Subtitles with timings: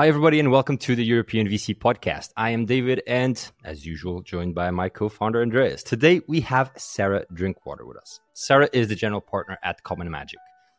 [0.00, 2.30] Hi, everybody, and welcome to the European VC podcast.
[2.34, 5.82] I am David, and as usual, joined by my co founder, Andreas.
[5.82, 8.18] Today, we have Sarah Drinkwater with us.
[8.32, 10.38] Sarah is the general partner at Common Magic,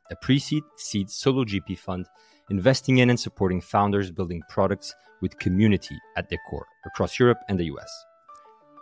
[0.10, 2.08] a pre seed, seed solo GP fund
[2.50, 7.60] investing in and supporting founders building products with community at their core across Europe and
[7.60, 8.06] the US.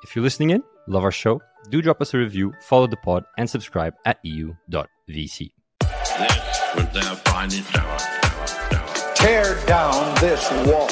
[0.03, 3.25] If you're listening in, love our show, do drop us a review, follow the pod,
[3.37, 5.51] and subscribe at eu.vc.
[5.81, 8.28] This was their finest hour
[9.19, 10.87] tear down this wall.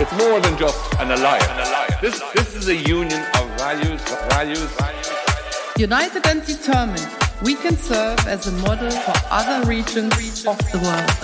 [0.00, 2.00] It's more than just an alliance.
[2.00, 5.10] This, this is a union of values, values, values.
[5.76, 7.08] United and determined,
[7.42, 11.16] we can serve as a model for other regions of the world.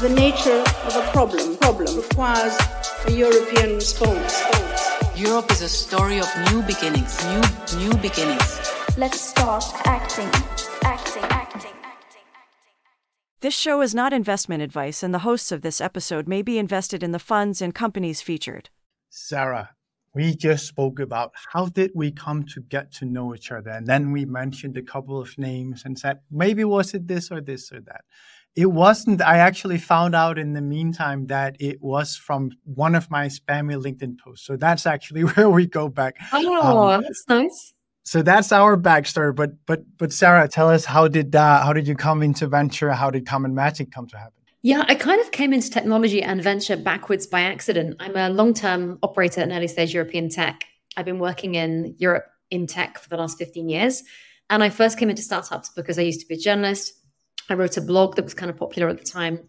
[0.00, 2.56] The nature of a problem, problem requires
[3.06, 4.42] a European response.
[5.16, 7.42] Europe is a story of new beginnings, new,
[7.78, 8.60] new beginnings.
[8.98, 10.28] Let's start acting,
[10.84, 11.49] acting, acting.
[13.42, 17.02] This show is not investment advice, and the hosts of this episode may be invested
[17.02, 18.68] in the funds and companies featured.
[19.08, 19.70] Sarah,
[20.14, 23.86] we just spoke about how did we come to get to know each other, and
[23.86, 27.72] then we mentioned a couple of names and said maybe was it this or this
[27.72, 28.02] or that.
[28.56, 29.22] It wasn't.
[29.22, 33.82] I actually found out in the meantime that it was from one of my spammy
[33.82, 34.44] LinkedIn posts.
[34.44, 36.16] So that's actually where we go back.
[36.34, 37.72] Oh, um, that's nice
[38.04, 39.34] so that's our backstory.
[39.34, 42.90] But but but Sarah, tell us how did uh, how did you come into venture?
[42.92, 44.32] How did Common Magic come to happen?
[44.62, 47.96] Yeah, I kind of came into technology and venture backwards by accident.
[47.98, 50.64] I'm a long term operator in early stage European tech.
[50.96, 54.02] I've been working in Europe in tech for the last 15 years.
[54.50, 56.92] And I first came into startups because I used to be a journalist.
[57.48, 59.40] I wrote a blog that was kind of popular at the time.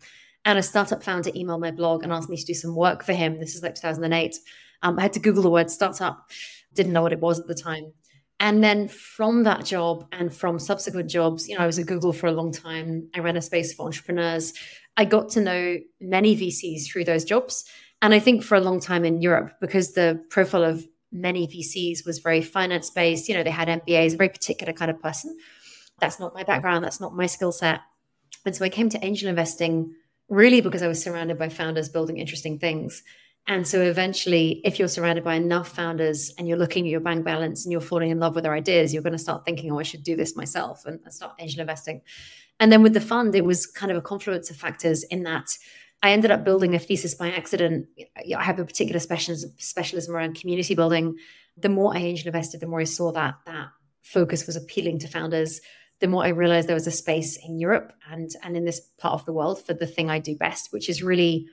[0.46, 3.14] And a startup founder emailed my blog and asked me to do some work for
[3.14, 3.40] him.
[3.40, 4.36] This is like 2008.
[4.84, 6.30] Um, I had to Google the word startup,
[6.74, 7.94] didn't know what it was at the time.
[8.42, 12.12] And then from that job and from subsequent jobs, you know, I was at Google
[12.12, 13.08] for a long time.
[13.14, 14.54] I ran a space for entrepreneurs.
[14.98, 17.66] I got to know many VCs through those jobs.
[18.02, 22.04] And I think for a long time in Europe, because the profile of many VCs
[22.04, 25.38] was very finance based, you know, they had MBAs, a very particular kind of person.
[26.00, 27.82] That's not my background, that's not my skill set.
[28.44, 29.94] And so I came to angel investing
[30.30, 33.04] really because I was surrounded by founders building interesting things.
[33.48, 37.26] And so eventually, if you're surrounded by enough founders and you're looking at your bank
[37.26, 39.80] balance and you're falling in love with their ideas, you're going to start thinking, oh,
[39.80, 42.02] I should do this myself and start angel investing.
[42.60, 45.58] And then with the fund, it was kind of a confluence of factors in that
[46.04, 47.88] I ended up building a thesis by accident.
[48.36, 51.18] I have a particular specialism, around community building.
[51.58, 53.68] The more I angel invested, the more I saw that that
[54.02, 55.62] focus was appealing to founders.
[56.00, 59.14] The more I realized there was a space in Europe and and in this part
[59.14, 61.48] of the world for the thing I do best, which is really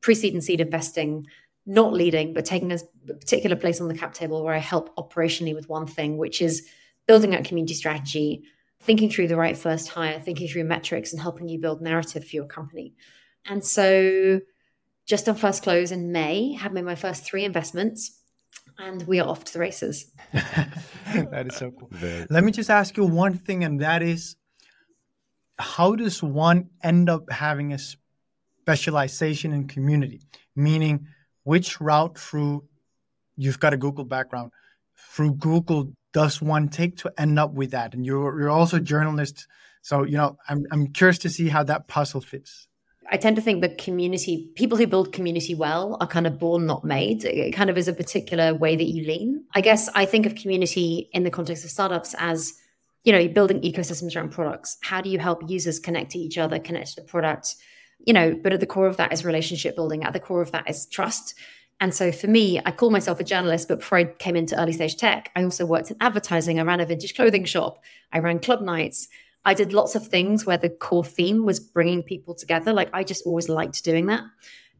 [0.00, 1.26] pre-seed and seed investing,
[1.66, 5.54] not leading, but taking a particular place on the cap table where I help operationally
[5.54, 6.66] with one thing, which is
[7.06, 8.44] building out community strategy,
[8.80, 12.36] thinking through the right first hire, thinking through metrics, and helping you build narrative for
[12.36, 12.94] your company.
[13.44, 14.40] And so,
[15.06, 18.18] just on first close in May, have made my first three investments,
[18.78, 20.12] and we are off to the races.
[20.32, 21.90] that is so cool.
[22.30, 24.36] Let me just ask you one thing, and that is,
[25.58, 27.78] how does one end up having a
[28.70, 30.20] specialization in community,
[30.54, 31.06] meaning
[31.42, 32.64] which route through
[33.36, 34.52] you've got a Google background
[35.12, 37.94] through Google does one take to end up with that?
[37.94, 39.46] And you're you're also a journalist,
[39.82, 42.68] so you know I'm I'm curious to see how that puzzle fits.
[43.12, 46.66] I tend to think that community people who build community well are kind of born
[46.66, 47.24] not made.
[47.24, 49.44] It kind of is a particular way that you lean.
[49.54, 52.54] I guess I think of community in the context of startups as
[53.02, 54.76] you know, you're building ecosystems around products.
[54.82, 57.56] How do you help users connect to each other, connect to the product?
[58.06, 60.04] You know, but at the core of that is relationship building.
[60.04, 61.34] At the core of that is trust.
[61.80, 64.72] And so for me, I call myself a journalist, but before I came into early
[64.72, 66.58] stage tech, I also worked in advertising.
[66.58, 67.82] I ran a vintage clothing shop.
[68.12, 69.08] I ran club nights.
[69.46, 72.74] I did lots of things where the core theme was bringing people together.
[72.74, 74.24] Like I just always liked doing that.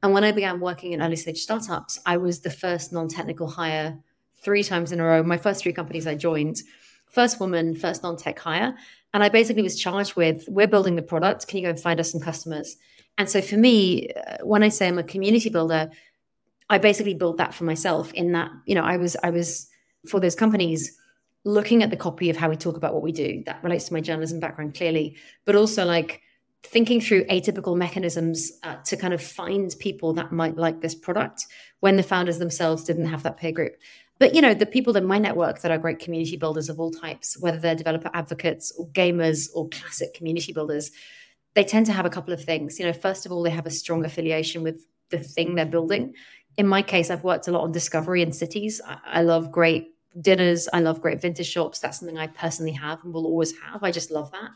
[0.02, 3.48] And when I began working in early stage startups, I was the first non technical
[3.48, 3.98] hire
[4.42, 5.22] three times in a row.
[5.22, 6.62] My first three companies I joined,
[7.06, 8.76] first woman, first non tech hire.
[9.12, 11.48] And I basically was charged with, we're building the product.
[11.48, 12.76] Can you go and find us some customers?
[13.20, 15.90] And so for me, uh, when I say I'm a community builder,
[16.70, 19.69] I basically built that for myself in that, you know, I was, I was
[20.08, 20.99] for those companies
[21.44, 23.43] looking at the copy of how we talk about what we do.
[23.44, 26.22] That relates to my journalism background clearly, but also like
[26.62, 31.44] thinking through atypical mechanisms uh, to kind of find people that might like this product
[31.81, 33.75] when the founders themselves didn't have that peer group.
[34.19, 36.90] But you know, the people in my network that are great community builders of all
[36.90, 40.90] types, whether they're developer advocates or gamers or classic community builders,
[41.55, 42.79] they tend to have a couple of things.
[42.79, 46.14] You know, first of all, they have a strong affiliation with the thing they're building.
[46.56, 48.81] In my case, I've worked a lot on discovery in cities.
[48.87, 50.69] I, I love great dinners.
[50.73, 51.81] I love great vintage shops.
[51.81, 53.82] That's something I personally have and will always have.
[53.82, 54.50] I just love that.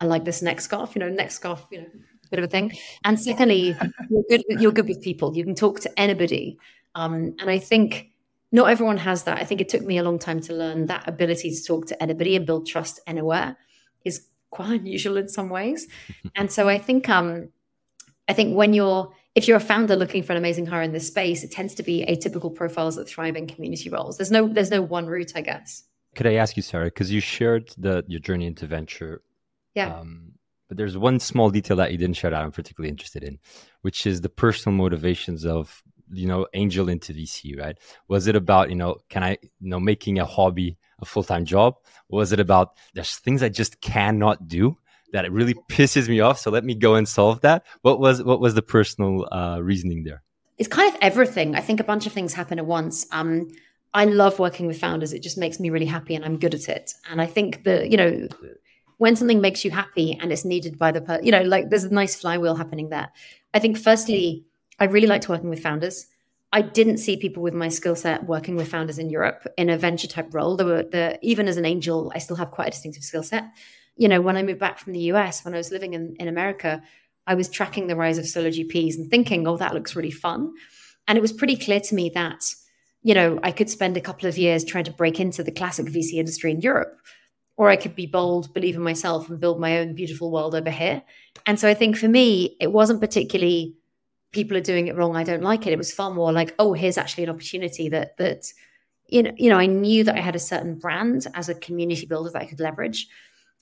[0.00, 0.94] I like this neck scarf.
[0.94, 1.66] You know, neck scarf.
[1.70, 1.86] You know,
[2.30, 2.72] bit of a thing.
[3.04, 3.76] And secondly,
[4.10, 4.42] you're good.
[4.48, 5.36] You're good with people.
[5.36, 6.58] You can talk to anybody.
[6.94, 8.08] Um, and I think
[8.50, 9.38] not everyone has that.
[9.38, 12.02] I think it took me a long time to learn that ability to talk to
[12.02, 13.56] anybody and build trust anywhere
[14.04, 15.88] is quite unusual in some ways.
[16.36, 17.48] and so I think um,
[18.28, 21.06] I think when you're if you're a founder looking for an amazing hire in this
[21.06, 24.18] space, it tends to be atypical profiles that thrive in community roles.
[24.18, 25.82] There's no there's no one route, I guess.
[26.14, 29.22] Could I ask you, Sarah, because you shared the your journey into venture.
[29.74, 29.96] Yeah.
[29.96, 30.34] Um,
[30.68, 33.38] but there's one small detail that you didn't share that I'm particularly interested in,
[33.82, 37.78] which is the personal motivations of you know angel into VC, right?
[38.08, 41.44] Was it about you know can I you know making a hobby a full time
[41.44, 41.76] job?
[42.08, 44.76] Was it about there's things I just cannot do
[45.12, 47.66] that it really pisses me off, so let me go and solve that?
[47.82, 50.22] What was what was the personal uh, reasoning there?
[50.58, 51.54] It's kind of everything.
[51.54, 53.06] I think a bunch of things happen at once.
[53.10, 53.48] Um,
[53.94, 55.12] I love working with founders.
[55.12, 56.94] It just makes me really happy, and I'm good at it.
[57.10, 58.28] And I think that you know
[58.98, 61.92] when something makes you happy and it's needed by the you know like there's a
[61.92, 63.10] nice flywheel happening there.
[63.52, 64.44] I think firstly
[64.78, 66.06] I really liked working with founders.
[66.54, 69.78] I didn't see people with my skill set working with founders in Europe in a
[69.78, 70.56] venture type role.
[70.56, 73.44] There were the even as an angel, I still have quite a distinctive skill set.
[73.96, 76.28] You know, when I moved back from the US, when I was living in, in
[76.28, 76.82] America,
[77.26, 80.52] I was tracking the rise of solo GPs and thinking, oh, that looks really fun.
[81.08, 82.44] And it was pretty clear to me that,
[83.02, 85.86] you know, I could spend a couple of years trying to break into the classic
[85.86, 86.98] VC industry in Europe,
[87.56, 90.70] or I could be bold, believe in myself, and build my own beautiful world over
[90.70, 91.02] here.
[91.46, 93.76] And so I think for me, it wasn't particularly
[94.32, 95.16] people are doing it wrong.
[95.16, 95.72] I don't like it.
[95.72, 98.52] It was far more like, oh, here's actually an opportunity that that
[99.08, 102.06] you know, you know, I knew that I had a certain brand as a community
[102.06, 103.08] builder that I could leverage.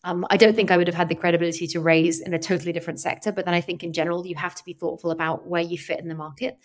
[0.04, 2.72] Um, I don't think I would have had the credibility to raise in a totally
[2.72, 5.60] different sector, but then I think in general you have to be thoughtful about where
[5.60, 6.56] you fit in the market.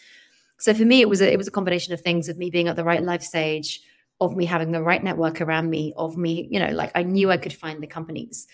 [0.59, 2.67] So for me, it was a, it was a combination of things of me being
[2.67, 3.81] at the right life stage,
[4.21, 7.29] of me having the right network around me, of me, you know, like I knew
[7.31, 8.47] I could find the companies,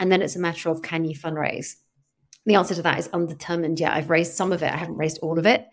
[0.00, 1.76] and then it's a matter of can you fundraise
[2.46, 3.92] the answer to that is undetermined yet.
[3.92, 5.66] I've raised some of it, I haven't raised all of it.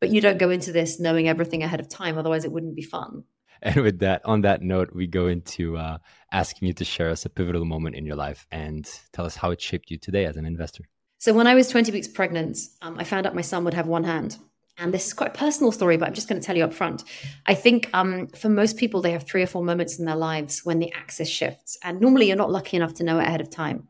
[0.00, 2.82] But you don't go into this knowing everything ahead of time, otherwise, it wouldn't be
[2.82, 3.24] fun.
[3.62, 5.98] And with that, on that note, we go into uh,
[6.32, 9.50] asking you to share us a pivotal moment in your life and tell us how
[9.50, 10.84] it shaped you today as an investor.
[11.18, 13.86] So, when I was 20 weeks pregnant, um, I found out my son would have
[13.86, 14.38] one hand.
[14.78, 16.72] And this is quite a personal story, but I'm just going to tell you up
[16.72, 17.04] front.
[17.44, 20.64] I think um, for most people, they have three or four moments in their lives
[20.64, 21.76] when the axis shifts.
[21.84, 23.88] And normally, you're not lucky enough to know it ahead of time.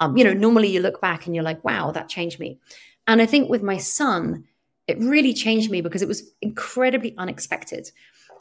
[0.00, 2.58] Um, you know, normally you look back and you're like, wow, that changed me.
[3.06, 4.44] And I think with my son,
[4.86, 7.90] it really changed me because it was incredibly unexpected.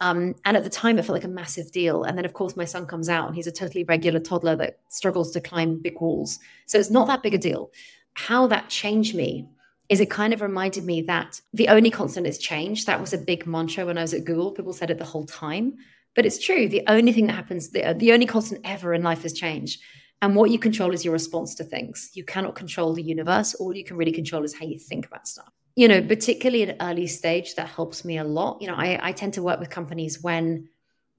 [0.02, 2.04] Um, and at the time, it felt like a massive deal.
[2.04, 4.80] And then, of course, my son comes out and he's a totally regular toddler that
[4.90, 6.40] struggles to climb big walls.
[6.66, 7.72] So it's not that big a deal.
[8.14, 9.48] How that changed me
[9.88, 12.86] is it kind of reminded me that the only constant is change.
[12.86, 14.52] That was a big mantra when I was at Google.
[14.52, 15.76] People said it the whole time.
[16.16, 16.68] But it's true.
[16.68, 19.80] The only thing that happens, the, the only constant ever in life is change.
[20.22, 22.12] And what you control is your response to things.
[22.14, 23.54] You cannot control the universe.
[23.56, 25.52] All you can really control is how you think about stuff.
[25.76, 28.62] You know, particularly at early stage, that helps me a lot.
[28.62, 30.70] You know, I, I tend to work with companies when,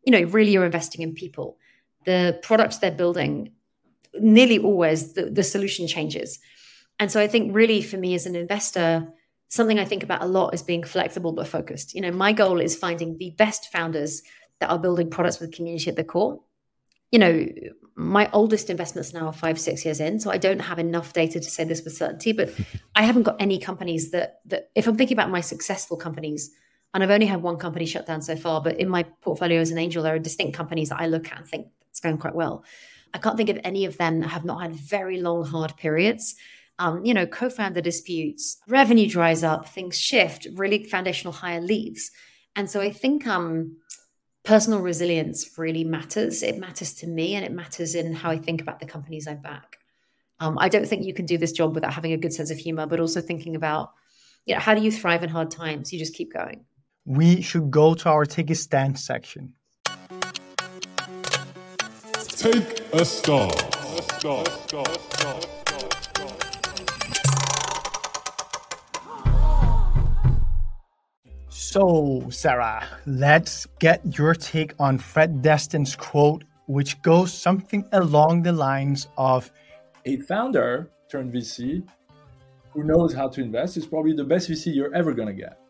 [0.05, 1.59] you know, really you're investing in people.
[2.07, 3.53] The products they're building,
[4.19, 6.39] nearly always the, the solution changes.
[6.99, 9.07] And so I think really for me as an investor,
[9.49, 11.95] something I think about a lot is being flexible but focused.
[11.95, 14.23] You know, my goal is finding the best founders
[14.61, 16.41] that are building products with community at the core
[17.11, 17.47] you know,
[17.95, 21.41] my oldest investments now are five, six years in, so I don't have enough data
[21.41, 22.33] to say this with certainty.
[22.33, 22.51] But
[22.95, 26.51] I haven't got any companies that that if I'm thinking about my successful companies,
[26.93, 29.71] and I've only had one company shut down so far, but in my portfolio as
[29.71, 32.35] an angel, there are distinct companies that I look at and think it's going quite
[32.35, 32.65] well.
[33.15, 36.37] I can't think of any of them that have not had very long, hard periods.
[36.79, 42.11] Um, you know, co-founder disputes, revenue dries up, things shift, really foundational hire leaves.
[42.55, 43.77] And so I think um
[44.47, 46.43] personal resilience really matters.
[46.43, 49.35] It matters to me and it matters in how I think about the companies I
[49.35, 49.79] back.
[50.39, 52.57] Um, I don't think you can do this job without having a good sense of
[52.57, 53.93] humor, but also thinking about,
[54.47, 55.93] you know, how do you thrive in hard times?
[55.93, 56.65] You just keep going.
[57.05, 59.55] We should go to our take a stand section.
[62.29, 63.51] Take a star.
[71.77, 78.53] So, Sarah, let's get your take on Fred Destin's quote, which goes something along the
[78.53, 79.53] lines of
[80.07, 81.87] A founder turned VC
[82.71, 85.61] who knows how to invest is probably the best VC you're ever going to get.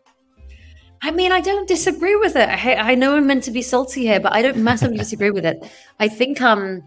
[1.01, 2.47] I mean, I don't disagree with it.
[2.47, 5.45] I, I, know I'm meant to be salty here, but I don't massively disagree with
[5.45, 5.69] it.
[5.99, 6.83] I think um,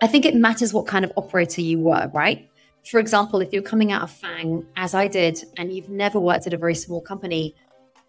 [0.00, 2.48] I think it matters what kind of operator you were, right?
[2.90, 6.46] For example, if you're coming out of FANG, as I did, and you've never worked
[6.46, 7.54] at a very small company,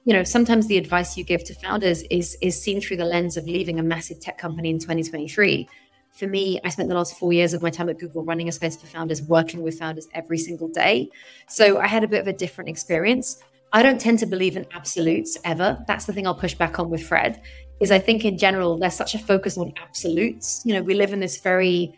[0.10, 3.38] you know sometimes the advice you give to founders is is seen through the lens
[3.38, 5.70] of leaving a massive tech company in 2023
[6.14, 8.52] For me, I spent the last four years of my time at Google running a
[8.52, 11.10] space for founders, working with founders every single day.
[11.48, 13.28] So I had a bit of a different experience.
[13.72, 15.70] I don't tend to believe in absolutes ever.
[15.90, 17.40] That's the thing I'll push back on with Fred.
[17.80, 20.64] Is I think in general there's such a focus on absolutes.
[20.66, 21.94] You know, we live in this very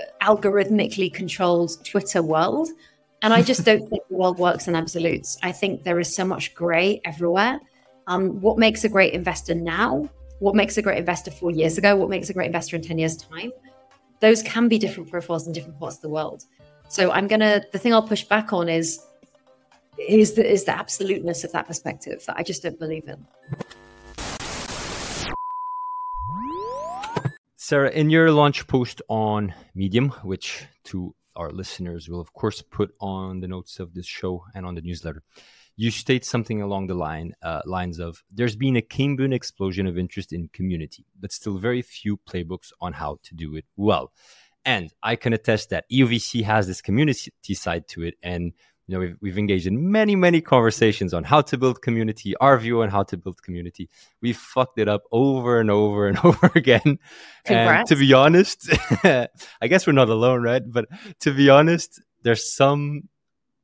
[0.00, 2.68] uh, algorithmically controlled Twitter world,
[3.22, 5.38] and I just don't think the world works in absolutes.
[5.42, 7.60] I think there is so much grey everywhere.
[8.06, 10.08] Um, what makes a great investor now?
[10.38, 11.96] What makes a great investor four years ago?
[11.96, 13.52] What makes a great investor in ten years' time?
[14.20, 16.44] Those can be different profiles in different parts of the world.
[16.88, 17.62] So I'm gonna.
[17.72, 19.00] The thing I'll push back on is
[19.98, 23.26] is the is the absoluteness of that perspective that I just don't believe in.
[27.56, 32.94] Sarah, in your launch post on Medium, which to our listeners will of course put
[33.00, 35.22] on the notes of this show and on the newsletter,
[35.76, 38.82] you state something along the line uh, lines of there's been a
[39.16, 43.54] Boon explosion of interest in community, but still very few playbooks on how to do
[43.54, 44.12] it well.
[44.64, 48.52] And I can attest that EUVC has this community side to it, and
[48.86, 52.56] you know we've, we've engaged in many many conversations on how to build community our
[52.58, 53.88] view on how to build community.
[54.22, 56.98] We fucked it up over and over and over again.
[57.44, 57.78] Congrats.
[57.78, 58.70] and to be honest
[59.04, 60.62] i guess we're not alone right?
[60.64, 60.86] But
[61.20, 63.08] to be honest there's some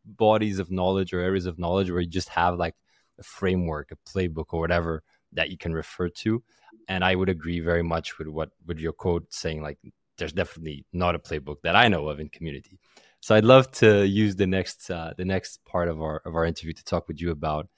[0.04, 2.74] bodies of knowledge or areas of knowledge where you just have like
[3.18, 5.02] a framework a playbook or whatever
[5.32, 6.42] that you can refer to.
[6.88, 9.78] And i would agree very much with what with your quote saying like
[10.18, 12.78] there's definitely not a playbook that i know of in community
[13.22, 16.44] so I'd love to use the next uh, the next part of our of our
[16.44, 17.68] interview to talk with you about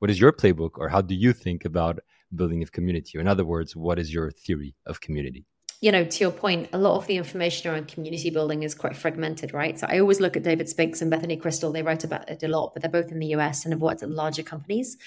[0.00, 2.00] what is your playbook or how do you think about
[2.34, 3.16] building a community?
[3.16, 5.46] Or in other words, what is your theory of community?
[5.80, 8.96] You know, to your point, a lot of the information around community building is quite
[8.96, 9.78] fragmented, right?
[9.78, 11.70] So I always look at David Spinks and Bethany Crystal.
[11.70, 14.02] They write about it a lot, but they're both in the US and have worked
[14.02, 14.98] at larger companies.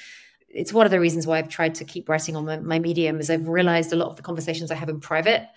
[0.48, 3.19] It's one of the reasons why I've tried to keep writing on my, my medium
[3.19, 5.48] is I've realized a lot of the conversations I have in private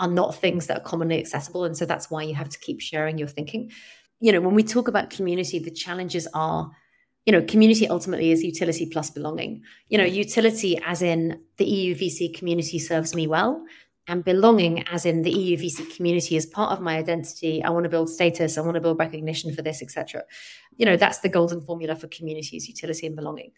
[0.00, 1.64] are not things that are commonly accessible.
[1.64, 3.70] And so that's why you have to keep sharing your thinking.
[4.20, 6.70] You know, when we talk about community, the challenges are,
[7.26, 9.62] you know, community ultimately is utility plus belonging.
[9.88, 13.64] You know, utility as in the EU VC community serves me well,
[14.06, 17.62] and belonging as in the EU VC community is part of my identity.
[17.62, 20.24] I want to build status, I want to build recognition for this, etc.
[20.76, 23.52] You know, that's the golden formula for communities, utility and belonging.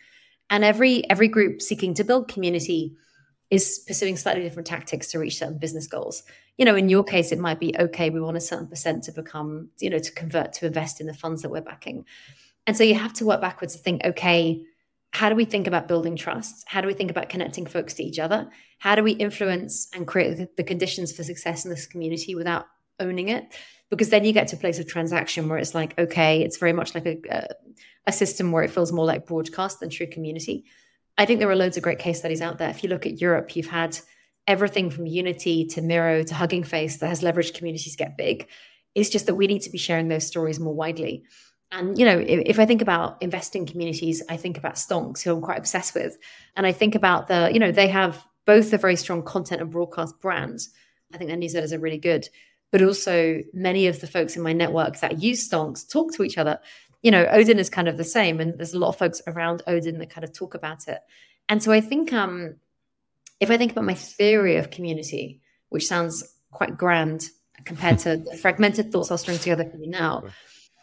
[0.50, 2.94] And every every group seeking to build community
[3.50, 6.22] is pursuing slightly different tactics to reach certain business goals.
[6.58, 9.12] You know, in your case, it might be okay, we want a certain percent to
[9.12, 12.04] become, you know, to convert to invest in the funds that we're backing.
[12.66, 14.64] And so you have to work backwards to think, okay,
[15.12, 16.64] how do we think about building trust?
[16.66, 18.50] How do we think about connecting folks to each other?
[18.78, 22.66] How do we influence and create the conditions for success in this community without
[22.98, 23.54] owning it?
[23.88, 26.72] Because then you get to a place of transaction where it's like, okay, it's very
[26.72, 27.48] much like a,
[28.06, 30.64] a system where it feels more like broadcast than true community.
[31.18, 32.68] I think there are loads of great case studies out there.
[32.68, 33.98] If you look at Europe, you've had
[34.46, 38.48] everything from Unity to Miro to Hugging Face that has leveraged communities get big.
[38.94, 41.24] It's just that we need to be sharing those stories more widely.
[41.72, 45.32] And, you know, if, if, I think about investing communities, I think about Stonks, who
[45.32, 46.16] I'm quite obsessed with.
[46.54, 49.70] And I think about the, you know, they have both a very strong content and
[49.70, 50.60] broadcast brand.
[51.12, 52.28] I think their newsletters are really good.
[52.70, 56.38] But also, many of the folks in my network that use Stonks talk to each
[56.38, 56.60] other
[57.06, 59.62] you know, Odin is kind of the same, and there's a lot of folks around
[59.68, 60.98] Odin that kind of talk about it.
[61.48, 62.56] And so I think, um,
[63.38, 67.28] if I think about my theory of community, which sounds quite grand
[67.64, 70.24] compared to the fragmented thoughts I'll string together for you now,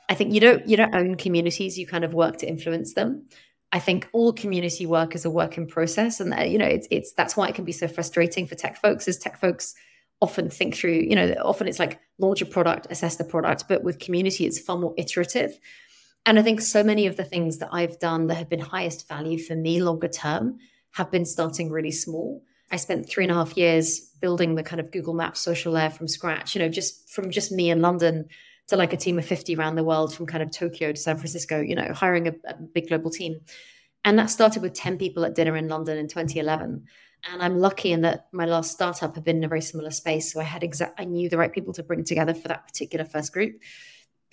[0.08, 3.27] I think you don't you don't own communities; you kind of work to influence them.
[3.74, 6.88] I think all community work is a work in process, and uh, you know, it's
[6.89, 9.10] it's that's why it can be so frustrating for tech folks.
[9.10, 9.75] Is tech folks
[10.22, 13.84] often think through, you know, often it's like launch a product, assess the product, but
[13.84, 15.60] with community, it's far more iterative.
[16.25, 19.08] And I think so many of the things that I've done that have been highest
[19.08, 20.60] value for me longer term
[20.92, 22.44] have been starting really small.
[22.72, 25.89] I spent three and a half years building the kind of Google Maps social layer
[25.89, 28.27] from scratch, you know, just from just me in London
[28.68, 31.18] to like a team of 50 around the world from kind of Tokyo to San
[31.18, 33.42] Francisco, you know, hiring a, a big global team.
[34.06, 36.86] And that started with 10 people at dinner in London in 2011.
[37.32, 40.32] And I'm lucky in that my last startup had been in a very similar space.
[40.32, 43.06] So I had exact, I knew the right people to bring together for that particular
[43.06, 43.62] first group.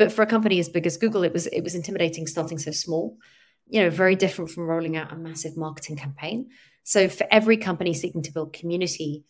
[0.00, 2.70] But for a company as big as Google, it was it was intimidating starting so
[2.70, 3.18] small.
[3.66, 6.48] You know, very different from rolling out a massive marketing campaign.
[6.84, 9.24] So for every company seeking to build community,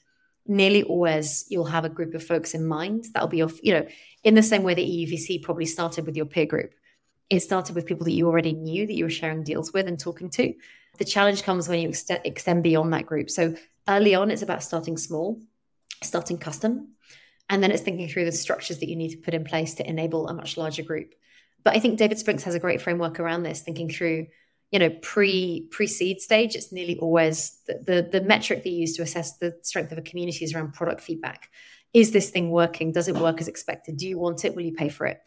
[0.46, 3.86] nearly always you'll have a group of folks in mind that'll be your, you know,
[4.22, 6.72] in the same way that EUVC probably started with your peer group.
[7.30, 9.98] It started with people that you already knew that you were sharing deals with and
[9.98, 10.54] talking to.
[10.98, 13.28] The challenge comes when you extend, extend beyond that group.
[13.28, 13.56] So
[13.88, 15.40] early on, it's about starting small,
[16.00, 16.94] starting custom,
[17.50, 19.86] and then it's thinking through the structures that you need to put in place to
[19.86, 21.14] enable a much larger group.
[21.64, 24.28] But I think David Spinks has a great framework around this, thinking through,
[24.70, 26.54] you know, pre pre seed stage.
[26.54, 30.02] It's nearly always the, the, the metric you use to assess the strength of a
[30.02, 31.50] community is around product feedback.
[31.92, 32.92] is this thing working?
[32.92, 33.96] Does it work as expected?
[33.96, 34.54] Do you want it?
[34.54, 35.20] Will you pay for it?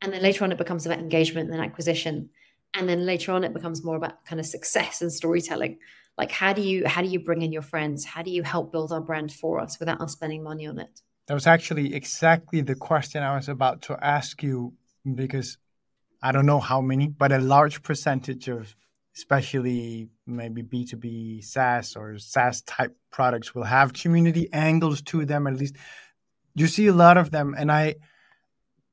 [0.00, 2.30] And then later on, it becomes about engagement and then acquisition.
[2.74, 5.78] And then later on, it becomes more about kind of success and storytelling.
[6.16, 8.04] Like how do you how do you bring in your friends?
[8.04, 11.00] How do you help build our brand for us without us spending money on it?
[11.26, 14.74] That was actually exactly the question I was about to ask you
[15.14, 15.58] because
[16.22, 18.74] I don't know how many, but a large percentage of
[19.16, 25.56] especially maybe B2B SaaS or SaaS type products will have community angles to them at
[25.56, 25.76] least.
[26.54, 27.96] You see a lot of them and I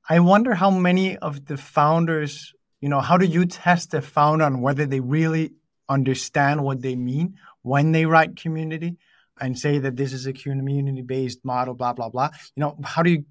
[0.09, 4.43] I wonder how many of the founders, you know, how do you test the founder
[4.45, 5.51] on whether they really
[5.87, 8.97] understand what they mean when they write community
[9.39, 12.29] and say that this is a community based model, blah, blah, blah.
[12.55, 13.25] You know, how do you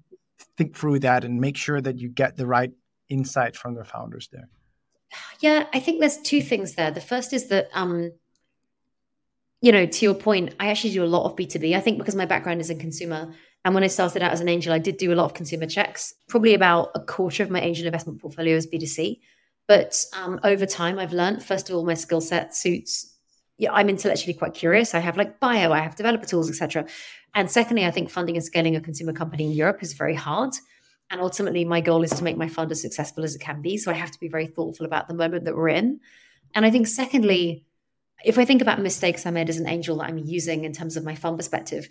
[0.57, 2.71] think through that and make sure that you get the right
[3.09, 4.49] insight from the founders there?
[5.39, 6.91] Yeah, I think there's two things there.
[6.91, 8.11] The first is that, um,
[9.61, 11.75] you know, to your point, I actually do a lot of B2B.
[11.75, 13.33] I think because my background is in consumer.
[13.65, 15.67] And when I started out as an angel, I did do a lot of consumer
[15.67, 16.13] checks.
[16.27, 19.19] Probably about a quarter of my angel investment portfolio is B2C.
[19.67, 23.12] But um, over time, I've learned, first of all, my skill set suits.
[23.63, 24.93] Yeah, I'm intellectually quite curious.
[24.93, 26.85] I have like bio, I have developer tools, etc.
[27.33, 30.53] And secondly, I think funding and scaling a consumer company in Europe is very hard.
[31.09, 33.77] And ultimately, my goal is to make my fund as successful as it can be.
[33.77, 36.01] So I have to be very thoughtful about the moment that we're in.
[36.53, 37.63] And I think, secondly,
[38.25, 40.97] if I think about mistakes I made as an angel that I'm using in terms
[40.97, 41.87] of my fund perspective,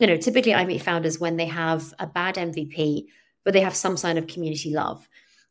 [0.00, 3.04] you know, typically I meet founders when they have a bad MVP,
[3.44, 5.08] but they have some sign of community love.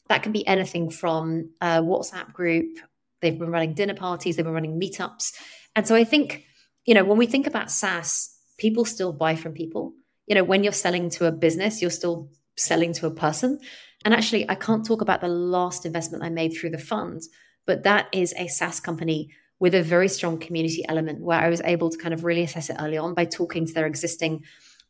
[0.09, 2.77] That can be anything from a WhatsApp group,
[3.21, 5.31] they've been running dinner parties, they've been running meetups.
[5.75, 6.45] And so I think,
[6.85, 9.93] you know, when we think about SaaS, people still buy from people.
[10.27, 13.59] You know, when you're selling to a business, you're still selling to a person.
[14.03, 17.21] And actually, I can't talk about the last investment I made through the fund,
[17.65, 21.61] but that is a SaaS company with a very strong community element where I was
[21.61, 24.43] able to kind of really assess it early on by talking to their existing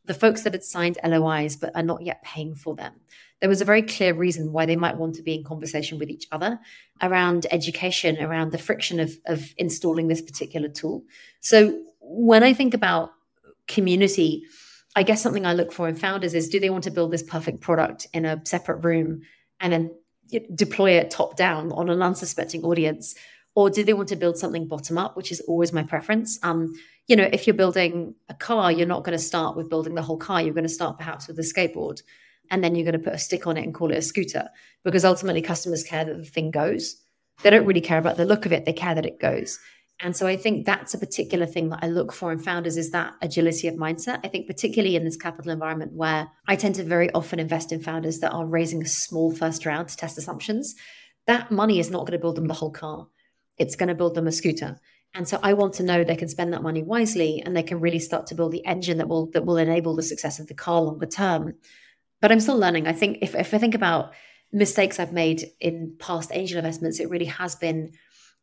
[0.04, 2.94] the folks that had signed LOIs but are not yet paying for them.
[3.42, 6.08] There was a very clear reason why they might want to be in conversation with
[6.08, 6.60] each other
[7.02, 11.02] around education, around the friction of, of installing this particular tool.
[11.40, 13.10] So when I think about
[13.66, 14.44] community,
[14.94, 17.24] I guess something I look for in founders is do they want to build this
[17.24, 19.22] perfect product in a separate room
[19.58, 19.90] and then
[20.54, 23.16] deploy it top down on an unsuspecting audience?
[23.54, 26.72] or do they want to build something bottom up which is always my preference um,
[27.06, 30.02] you know if you're building a car you're not going to start with building the
[30.02, 32.00] whole car you're going to start perhaps with a skateboard
[32.52, 34.48] and then you're going to put a stick on it and call it a scooter
[34.84, 36.96] because ultimately customers care that the thing goes
[37.42, 39.58] they don't really care about the look of it they care that it goes
[40.00, 42.92] and so i think that's a particular thing that i look for in founders is
[42.92, 46.84] that agility of mindset i think particularly in this capital environment where i tend to
[46.84, 50.76] very often invest in founders that are raising a small first round to test assumptions
[51.26, 53.08] that money is not going to build them the whole car
[53.58, 54.78] it's going to build them a scooter.
[55.14, 57.80] And so I want to know they can spend that money wisely and they can
[57.80, 60.54] really start to build the engine that will that will enable the success of the
[60.54, 61.54] car longer term.
[62.22, 62.86] But I'm still learning.
[62.86, 64.14] I think if, if I think about
[64.52, 67.92] mistakes I've made in past angel investments, it really has been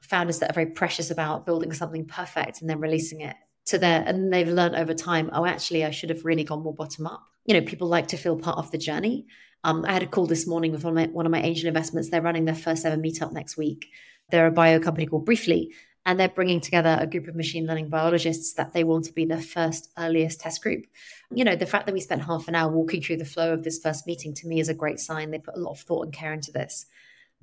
[0.02, 4.04] founders that are very precious about building something perfect and then releasing it to their
[4.06, 7.24] and they've learned over time, oh, actually, I should have really gone more bottom up.
[7.46, 9.28] You know, people like to feel part of the journey.
[9.64, 11.68] Um, I had a call this morning with one of, my, one of my angel
[11.68, 12.10] investments.
[12.10, 13.88] They're running their first ever meetup next week.
[14.30, 15.74] They're a bio company called Briefly,
[16.10, 19.26] and they're bringing together a group of machine learning biologists that they want to be
[19.26, 20.86] the first earliest test group.
[21.30, 23.64] You know, the fact that we spent half an hour walking through the flow of
[23.64, 25.30] this first meeting to me is a great sign.
[25.30, 26.88] They put a lot of thought and care into this.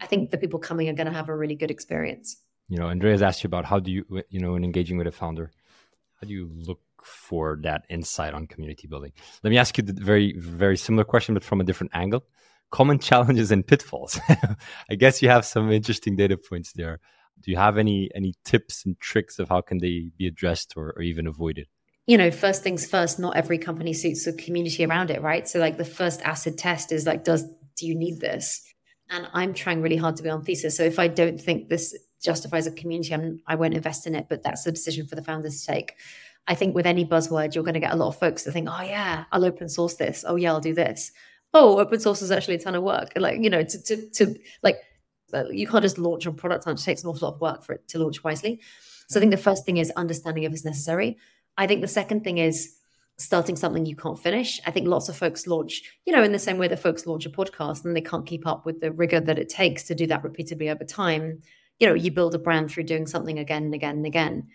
[0.00, 2.38] I think the people coming are going to have a really good experience.
[2.68, 5.12] You know, Andreas asked you about how do you, you know, in engaging with a
[5.12, 5.52] founder,
[6.20, 9.12] how do you look for that insight on community building?
[9.44, 12.24] Let me ask you the very, very similar question, but from a different angle
[12.72, 14.18] common challenges and pitfalls.
[14.90, 16.98] I guess you have some interesting data points there.
[17.40, 20.92] Do you have any any tips and tricks of how can they be addressed or,
[20.96, 21.68] or even avoided?
[22.06, 25.48] You know, first things first, not every company suits the community around it, right?
[25.48, 27.44] So like the first acid test is like, does
[27.76, 28.62] do you need this?
[29.10, 30.76] And I'm trying really hard to be on thesis.
[30.76, 34.26] So if I don't think this justifies a community, I'm, I won't invest in it.
[34.28, 35.94] But that's a decision for the founders to take.
[36.48, 38.68] I think with any buzzword, you're going to get a lot of folks that think,
[38.70, 40.24] oh, yeah, I'll open source this.
[40.26, 41.12] Oh, yeah, I'll do this
[41.56, 43.12] oh, open source is actually a ton of work.
[43.16, 44.78] Like, you know, to, to, to like,
[45.36, 47.74] Uh, you can't just launch a product it takes an awful lot of work for
[47.74, 48.60] it to launch wisely.
[49.08, 49.22] So I mm.
[49.22, 51.18] think the first thing is understanding if it's necessary.
[51.58, 52.76] I think the second thing is
[53.18, 54.60] starting something you can't finish.
[54.66, 57.24] I think lots of folks launch, you know, in the same way that folks launch
[57.26, 60.06] a podcast and they can't keep up with the rigor that it takes to do
[60.08, 61.42] that repeatedly over time.
[61.78, 64.48] You know, you build a brand through doing something again and again and again.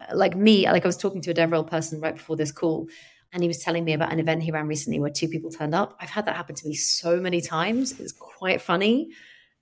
[0.00, 2.88] Uh, like me, like I was talking to a DevRel person right before this call,
[3.32, 5.74] and he was telling me about an event he ran recently where two people turned
[5.74, 5.96] up.
[6.00, 7.98] I've had that happen to me so many times.
[8.00, 9.10] It's quite funny.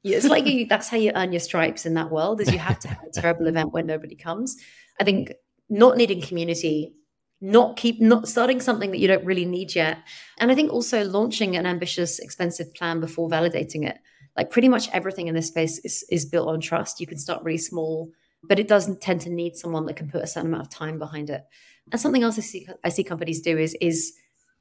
[0.04, 2.78] It's like you, that's how you earn your stripes in that world is you have
[2.80, 4.56] to have a terrible event where nobody comes.
[5.00, 5.32] I think
[5.68, 6.94] not needing community
[7.40, 9.98] not keep not starting something that you don't really need yet.
[10.38, 13.98] And I think also launching an ambitious, expensive plan before validating it.
[14.36, 17.00] Like pretty much everything in this space is, is built on trust.
[17.00, 18.10] You can start really small,
[18.42, 20.98] but it doesn't tend to need someone that can put a certain amount of time
[20.98, 21.42] behind it.
[21.90, 24.14] And something else I see I see companies do is is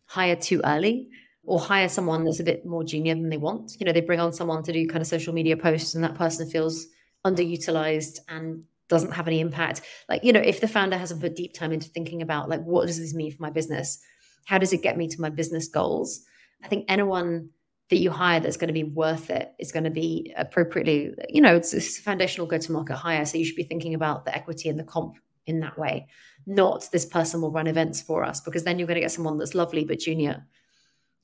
[0.06, 1.10] hire too early
[1.48, 3.72] or hire someone that's a bit more junior than they want.
[3.80, 6.16] You know, they bring on someone to do kind of social media posts and that
[6.16, 6.86] person feels
[7.26, 9.82] underutilized and doesn't have any impact.
[10.10, 12.86] Like, you know, if the founder hasn't put deep time into thinking about like what
[12.86, 14.00] does this mean for my business?
[14.46, 16.22] How does it get me to my business goals?
[16.64, 17.50] I think anyone
[17.90, 21.42] that you hire that's going to be worth it is going to be appropriately, you
[21.42, 23.26] know, it's, it's a foundational go to market hire.
[23.26, 26.08] So you should be thinking about the equity and the comp in that way,
[26.46, 29.38] not this person will run events for us, because then you're going to get someone
[29.38, 30.46] that's lovely but junior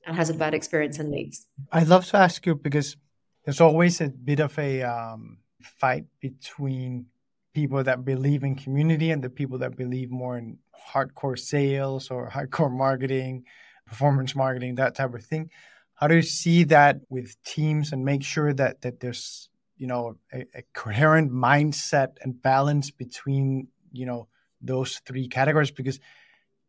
[0.06, 1.46] and has a bad experience and leaves.
[1.72, 2.96] I'd love to ask you because
[3.44, 7.06] there's always a bit of a um, fight between
[7.54, 10.58] people that believe in community and the people that believe more in
[10.92, 13.44] hardcore sales or hardcore marketing,
[13.86, 15.50] performance marketing, that type of thing.
[15.94, 20.16] How do you see that with teams and make sure that that there's you know
[20.32, 24.28] a, a coherent mindset and balance between you know
[24.60, 25.70] those three categories?
[25.70, 26.00] Because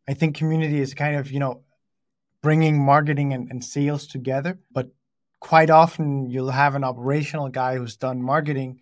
[0.08, 1.62] I think community is kind of you know
[2.46, 4.86] bringing marketing and, and sales together, but
[5.40, 8.78] quite often you'll have an operational guy who's done marketing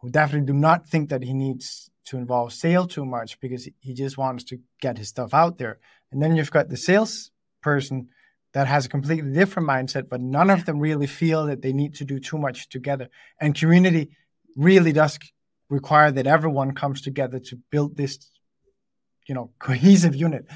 [0.00, 3.94] who definitely do not think that he needs to involve sale too much because he
[3.94, 5.78] just wants to get his stuff out there.
[6.10, 7.30] And then you've got the sales
[7.62, 8.08] person
[8.54, 11.94] that has a completely different mindset, but none of them really feel that they need
[11.94, 13.08] to do too much together.
[13.40, 14.16] And community
[14.56, 15.16] really does
[15.68, 18.18] require that everyone comes together to build this,
[19.28, 20.46] you know, cohesive unit.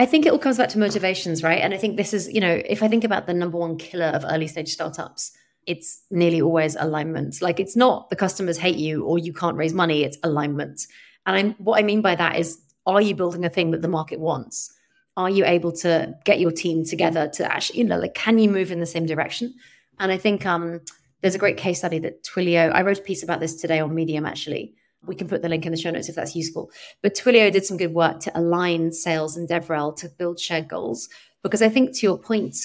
[0.00, 1.60] I think it all comes back to motivations, right?
[1.60, 4.06] And I think this is, you know, if I think about the number one killer
[4.06, 5.30] of early stage startups,
[5.66, 7.42] it's nearly always alignment.
[7.42, 10.86] Like it's not the customers hate you or you can't raise money, it's alignment.
[11.26, 13.88] And I'm, what I mean by that is, are you building a thing that the
[13.88, 14.74] market wants?
[15.18, 18.48] Are you able to get your team together to actually, you know, like, can you
[18.48, 19.52] move in the same direction?
[19.98, 20.80] And I think um,
[21.20, 23.94] there's a great case study that Twilio, I wrote a piece about this today on
[23.94, 24.76] Medium actually.
[25.06, 26.70] We can put the link in the show notes if that's useful.
[27.02, 31.08] But Twilio did some good work to align sales and DevRel to build shared goals.
[31.42, 32.56] Because I think to your point,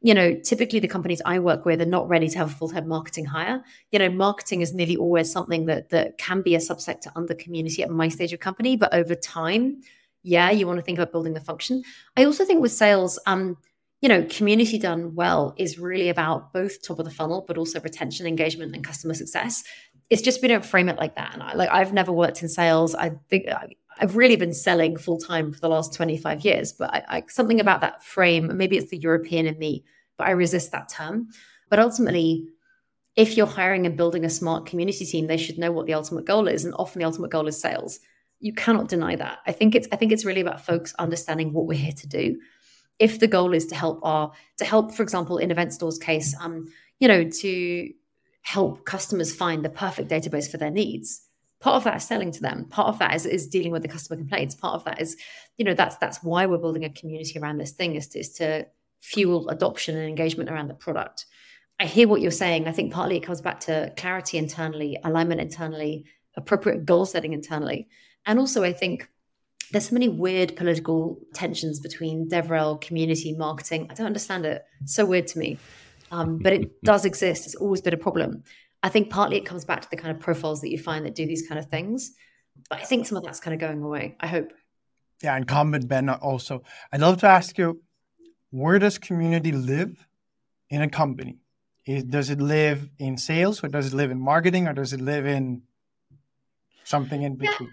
[0.00, 2.88] you know, typically the companies I work with are not ready to have a full-time
[2.88, 3.62] marketing hire.
[3.90, 7.82] You know, marketing is nearly always something that that can be a subsector under community
[7.82, 9.80] at my stage of company, but over time,
[10.22, 11.82] yeah, you want to think about building the function.
[12.16, 13.56] I also think with sales, um,
[14.00, 17.80] you know, community done well is really about both top of the funnel, but also
[17.80, 19.64] retention, engagement, and customer success.
[20.10, 21.34] It's just we don't frame it like that.
[21.34, 22.94] And I, like I've never worked in sales.
[22.94, 23.68] I think I,
[23.98, 27.60] I've really been selling full time for the last 25 years, but I, I, something
[27.60, 29.84] about that frame, maybe it's the European in me,
[30.16, 31.28] but I resist that term.
[31.68, 32.48] But ultimately,
[33.16, 36.24] if you're hiring and building a smart community team, they should know what the ultimate
[36.24, 36.64] goal is.
[36.64, 37.98] And often the ultimate goal is sales.
[38.40, 39.38] You cannot deny that.
[39.46, 42.38] I think it's I think it's really about folks understanding what we're here to do.
[43.00, 46.36] If the goal is to help our to help, for example, in Event Store's case,
[46.40, 47.92] um, you know, to
[48.42, 51.28] help customers find the perfect database for their needs,
[51.60, 52.64] part of that is selling to them.
[52.66, 54.54] Part of that is, is dealing with the customer complaints.
[54.54, 55.16] Part of that is
[55.56, 58.32] you know that's that's why we're building a community around this thing is to, is
[58.34, 58.66] to
[59.00, 61.26] fuel adoption and engagement around the product.
[61.80, 62.66] I hear what you're saying.
[62.66, 67.88] I think partly it comes back to clarity internally alignment internally appropriate goal setting internally.
[68.26, 69.08] And also i think
[69.70, 73.86] there's so many weird political tensions between devrel community marketing.
[73.90, 74.64] I don't understand it.
[74.80, 75.58] It's so weird to me
[76.10, 78.42] um, but it does exist it's always been a problem
[78.82, 81.14] I think partly it comes back to the kind of profiles that you find that
[81.14, 82.12] do these kind of things.
[82.70, 84.16] But I think some of that's kind of going away.
[84.20, 84.52] I hope.
[85.22, 86.62] Yeah, and comment Ben also.
[86.92, 87.82] I'd love to ask you,
[88.50, 90.06] where does community live
[90.70, 91.38] in a company?
[92.10, 95.24] does it live in sales, or does it live in marketing, or does it live
[95.24, 95.62] in
[96.84, 97.70] something in between?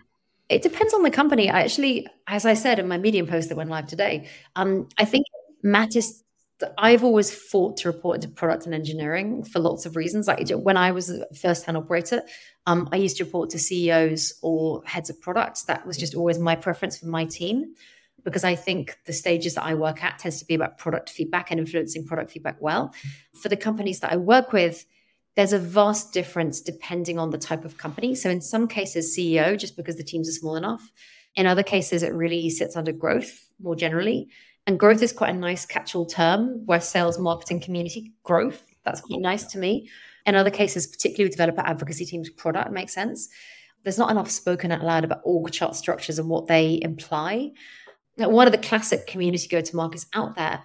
[0.50, 1.50] Yeah, it depends on the company.
[1.50, 5.04] I actually, as I said in my Medium post that went live today, um, I
[5.04, 5.26] think
[5.64, 6.24] matters
[6.78, 10.28] I've always fought to report into product and engineering for lots of reasons.
[10.28, 12.22] Like when I was a first-hand operator,
[12.66, 15.64] um, I used to report to CEOs or heads of products.
[15.64, 17.76] That was just always my preference for my team
[18.24, 21.52] because I think the stages that I work at tends to be about product feedback
[21.52, 22.94] and influencing product feedback well.
[23.42, 24.86] For the companies that I work with,
[25.36, 28.16] there's a vast difference depending on the type of company.
[28.16, 30.92] So in some cases, CEO, just because the teams are small enough.
[31.36, 34.30] In other cases, it really sits under growth more generally.
[34.68, 38.66] And growth is quite a nice catch-all term where sales, marketing, community growth.
[38.84, 39.90] That's quite nice to me.
[40.26, 43.30] In other cases, particularly with developer advocacy teams, product makes sense.
[43.84, 47.52] There's not enough spoken out loud about org chart structures and what they imply.
[48.18, 50.64] Now, one of the classic community go-to-markets out there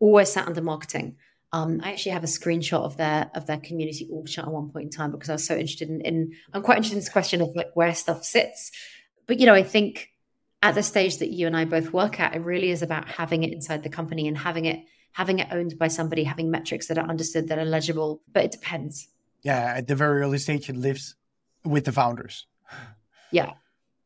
[0.00, 1.16] always sat under marketing.
[1.52, 4.70] Um, I actually have a screenshot of their of their community org chart at one
[4.70, 7.08] point in time because I was so interested in, in I'm quite interested in this
[7.08, 8.70] question of like where stuff sits.
[9.26, 10.09] But you know, I think
[10.62, 13.42] at the stage that you and I both work at, it really is about having
[13.42, 16.96] it inside the company and having it having it owned by somebody, having metrics that
[16.96, 18.22] are understood, that are legible.
[18.32, 19.08] But it depends.
[19.42, 21.16] Yeah, at the very early stage, it lives
[21.64, 22.46] with the founders.
[23.32, 23.52] Yeah,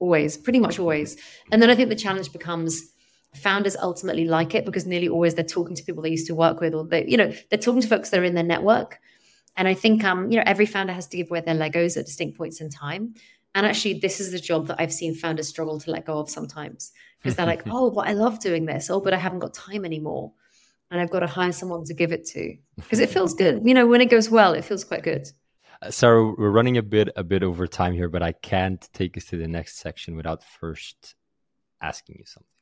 [0.00, 1.16] always, pretty much always.
[1.50, 2.92] And then I think the challenge becomes
[3.34, 6.60] founders ultimately like it because nearly always they're talking to people they used to work
[6.60, 9.00] with, or they, you know, they're talking to folks that are in their network.
[9.56, 12.04] And I think, um, you know, every founder has to give away their Legos at
[12.04, 13.14] distinct points in time.
[13.54, 16.28] And actually, this is the job that I've seen founders struggle to let go of
[16.28, 18.90] sometimes because they're like, oh, well, I love doing this.
[18.90, 20.32] Oh, but I haven't got time anymore.
[20.90, 23.62] And I've got to hire someone to give it to because it feels good.
[23.64, 25.28] You know, when it goes well, it feels quite good.
[25.80, 29.16] Uh, Sarah, we're running a bit a bit over time here, but I can't take
[29.16, 31.14] us to the next section without first
[31.80, 32.53] asking you something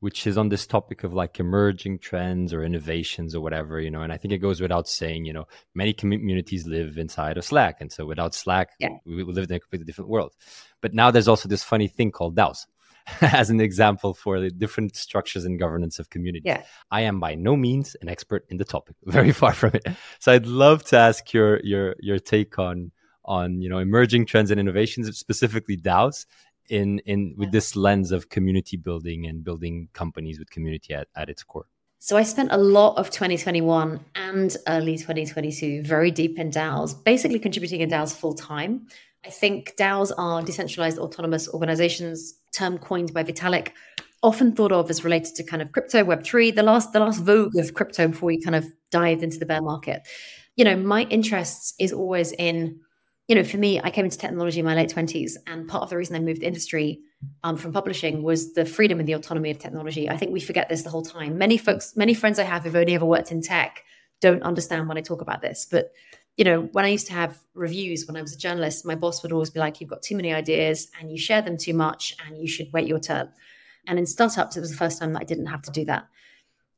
[0.00, 4.02] which is on this topic of like emerging trends or innovations or whatever, you know.
[4.02, 7.78] And I think it goes without saying, you know, many communities live inside of Slack.
[7.80, 8.90] And so without Slack, yeah.
[9.06, 10.34] we live in a completely different world.
[10.80, 12.66] But now there's also this funny thing called DAOs.
[13.20, 16.46] as an example for the different structures and governance of communities.
[16.46, 16.62] Yeah.
[16.90, 19.86] I am by no means an expert in the topic, very far from it.
[20.20, 22.92] So I'd love to ask your your your take on
[23.24, 26.26] on you know emerging trends and innovations, specifically DAOs,
[26.68, 31.28] in in with this lens of community building and building companies with community at, at
[31.28, 31.66] its core.
[31.98, 37.38] So i spent a lot of 2021 and early 2022 very deep in daos basically
[37.38, 38.86] contributing in daos full time
[39.24, 43.70] i think daos are decentralized autonomous organizations term coined by vitalik
[44.24, 47.56] often thought of as related to kind of crypto web3 the last the last vogue
[47.56, 50.02] of crypto before we kind of dived into the bear market.
[50.56, 52.80] You know my interests is always in
[53.28, 55.32] you know, for me, I came into technology in my late 20s.
[55.46, 57.00] And part of the reason I moved industry
[57.42, 60.10] um, from publishing was the freedom and the autonomy of technology.
[60.10, 61.38] I think we forget this the whole time.
[61.38, 63.82] Many folks, many friends I have who've only ever worked in tech
[64.20, 65.66] don't understand when I talk about this.
[65.70, 65.92] But,
[66.36, 69.22] you know, when I used to have reviews when I was a journalist, my boss
[69.22, 72.14] would always be like, you've got too many ideas and you share them too much
[72.26, 73.30] and you should wait your turn.
[73.86, 76.08] And in startups, it was the first time that I didn't have to do that.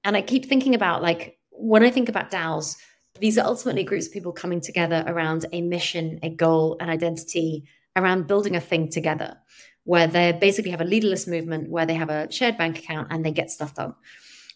[0.04, 2.76] And I keep thinking about like, when I think about DAOs,
[3.20, 7.64] these are ultimately groups of people coming together around a mission, a goal, an identity,
[7.94, 9.36] around building a thing together,
[9.84, 13.24] where they basically have a leaderless movement, where they have a shared bank account and
[13.24, 13.94] they get stuff done.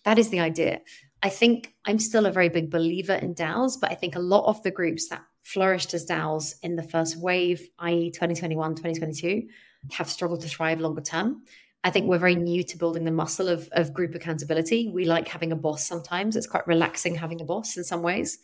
[0.05, 0.81] That is the idea.
[1.23, 4.47] I think I'm still a very big believer in DAOs, but I think a lot
[4.47, 9.49] of the groups that flourished as DAOs in the first wave, i.e., 2021, 2022,
[9.93, 11.43] have struggled to thrive longer term.
[11.83, 14.89] I think we're very new to building the muscle of, of group accountability.
[14.89, 16.37] We like having a boss sometimes.
[16.37, 18.39] It's quite relaxing having a boss in some ways.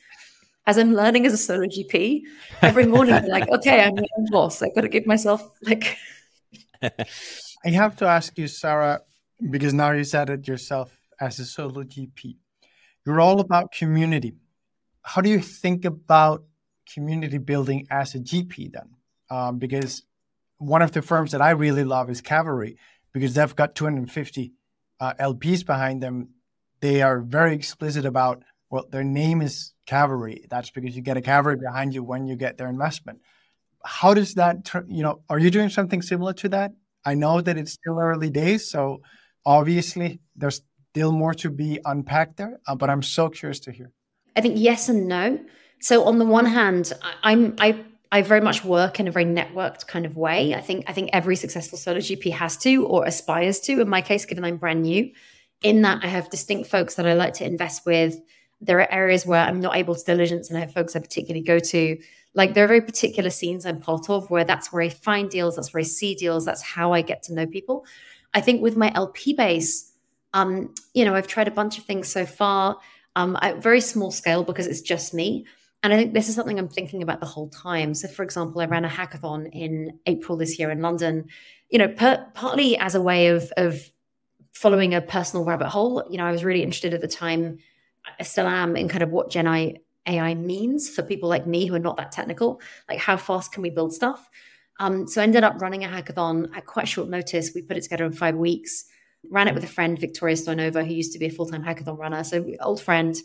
[0.67, 2.23] As I'm learning as a solo GP,
[2.63, 4.63] every morning I'm like, okay, I'm own boss.
[4.63, 5.97] I've got to give myself like
[6.83, 9.03] I have to ask you, Sarah,
[9.51, 12.37] because now you said it yourself as a solo GP.
[13.05, 14.35] You're all about community.
[15.03, 16.45] How do you think about
[16.93, 18.91] community building as a GP then?
[19.31, 20.03] Um, because
[20.59, 22.79] one of the firms that I really love is Cavalry
[23.17, 24.53] because they've got 250
[25.01, 26.29] uh, LPs behind them.
[26.81, 30.45] They are very explicit about well, their name is Cavalry.
[30.51, 33.21] That's because you get a cavalry behind you when you get their investment.
[33.83, 36.73] How does that, you know, are you doing something similar to that?
[37.07, 39.01] I know that it's still early days, so
[39.47, 43.93] obviously there's still more to be unpacked there, uh, but I'm so curious to hear.
[44.37, 45.41] I think yes and no.
[45.81, 49.25] So on the one hand, I, I'm I I very much work in a very
[49.25, 50.55] networked kind of way.
[50.55, 53.81] I think I think every successful solo GP has to or aspires to.
[53.81, 55.11] In my case, given I'm brand new,
[55.63, 58.21] in that I have distinct folks that I like to invest with.
[58.61, 61.45] There are areas where I'm not able to diligence, and I have folks I particularly
[61.45, 61.99] go to.
[62.35, 65.57] Like there are very particular scenes I'm part of where that's where I find deals,
[65.57, 67.87] that's where I see deals, that's how I get to know people.
[68.35, 69.91] I think with my LP base,
[70.35, 72.79] um, you know, I've tried a bunch of things so far.
[73.17, 75.47] Um, at very small scale because it's just me.
[75.83, 77.95] And I think this is something I'm thinking about the whole time.
[77.95, 81.27] So, for example, I ran a hackathon in April this year in London,
[81.71, 83.91] you know, per, partly as a way of, of
[84.53, 86.05] following a personal rabbit hole.
[86.11, 87.59] You know, I was really interested at the time,
[88.19, 89.47] I still am, in kind of what Gen
[90.07, 92.61] AI means for people like me who are not that technical.
[92.89, 94.29] Like, how fast can we build stuff?
[94.79, 97.53] Um, so I ended up running a hackathon at quite short notice.
[97.55, 98.85] We put it together in five weeks,
[99.31, 101.99] ran it with a friend, Victoria Stoyanova, who used to be a full time hackathon
[101.99, 102.25] runner.
[102.25, 103.17] So, old friend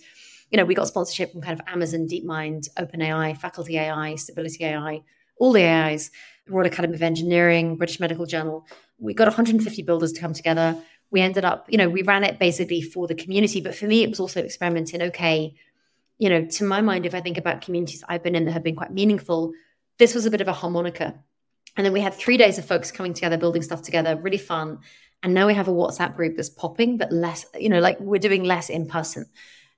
[0.51, 5.01] you know, we got sponsorship from kind of Amazon, DeepMind, OpenAI, Faculty AI, Stability AI,
[5.37, 6.11] all the AIs,
[6.47, 8.67] Royal Academy of Engineering, British Medical Journal.
[8.99, 10.77] We got 150 builders to come together.
[11.09, 14.03] We ended up, you know, we ran it basically for the community, but for me,
[14.03, 15.01] it was also experimenting.
[15.01, 15.55] Okay,
[16.19, 18.63] you know, to my mind, if I think about communities I've been in that have
[18.63, 19.53] been quite meaningful,
[19.97, 21.15] this was a bit of a harmonica.
[21.77, 24.79] And then we had three days of folks coming together, building stuff together, really fun.
[25.23, 28.19] And now we have a WhatsApp group that's popping, but less, you know, like we're
[28.19, 29.25] doing less in person.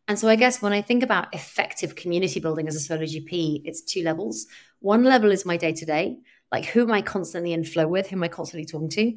[0.07, 3.61] And so I guess when I think about effective community building as a solo GP,
[3.63, 4.47] it's two levels.
[4.79, 6.17] One level is my day to day,
[6.51, 9.13] like who am I constantly in flow with, who am I constantly talking to?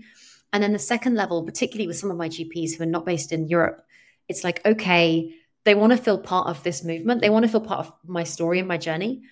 [0.53, 3.33] And then the second level, particularly with some of my GPs who are not based
[3.33, 3.85] in Europe,
[4.29, 7.21] it's like, okay, they want to feel part of this movement.
[7.21, 9.23] They want to feel part of my story and my journey.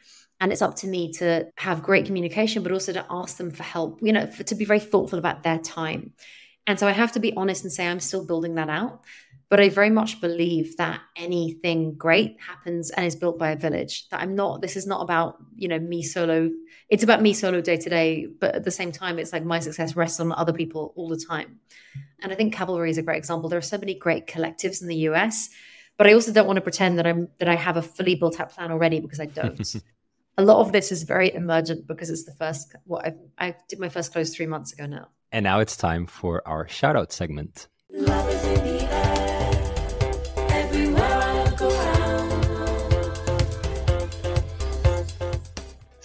[0.41, 3.63] And it's up to me to have great communication, but also to ask them for
[3.63, 6.13] help, you know, for, to be very thoughtful about their time.
[6.67, 9.05] And so I have to be honest and say I'm still building that out.
[9.55, 14.09] But I very much believe that anything great happens and is built by a village.
[14.09, 16.51] That I'm not, this is not about, you know, me solo.
[16.89, 18.27] It's about me solo day to day.
[18.27, 21.25] But at the same time, it's like my success rests on other people all the
[21.25, 21.61] time.
[22.21, 23.49] And I think Cavalry is a great example.
[23.49, 25.51] There are so many great collectives in the US,
[25.99, 28.41] but I also don't want to pretend that I'm, that I have a fully built
[28.41, 29.57] out plan already because I don't.
[30.37, 33.79] a lot of this is very emergent because it's the first, what I, I did
[33.79, 35.11] my first close three months ago now.
[35.31, 37.69] And now it's time for our shout out segment.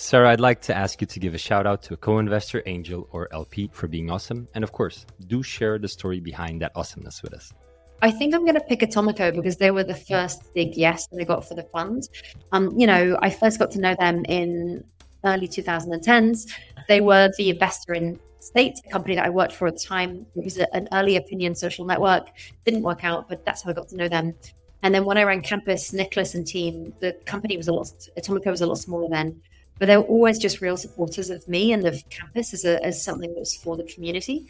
[0.09, 2.63] Sarah, I'd like to ask you to give a shout out to a co investor,
[2.65, 4.47] angel, or LP for being awesome.
[4.55, 7.53] And of course, do share the story behind that awesomeness with us.
[8.01, 11.21] I think I'm going to pick Atomico because they were the first big yes that
[11.21, 12.09] I got for the fund.
[12.51, 14.83] Um, you know, I first got to know them in
[15.23, 16.49] early 2010s.
[16.87, 20.25] They were the investor in State, a company that I worked for at the time.
[20.35, 22.29] It was an early opinion social network.
[22.65, 24.33] Didn't work out, but that's how I got to know them.
[24.81, 28.47] And then when I ran campus, Niklas and team, the company was a lot, Atomico
[28.47, 29.39] was a lot smaller then
[29.79, 33.03] but they were always just real supporters of me and of campus as, a, as
[33.03, 34.45] something that was for the community.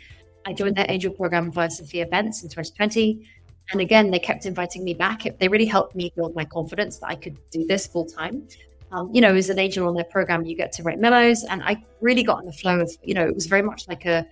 [0.45, 3.29] I joined their angel program via Sophia Bendz in 2020.
[3.71, 5.21] And again, they kept inviting me back.
[5.37, 8.47] They really helped me build my confidence that I could do this full time.
[8.91, 11.43] Um, you know, as an angel on their program, you get to write memos.
[11.43, 14.05] And I really got in the flow of, you know, it was very much like
[14.05, 14.25] a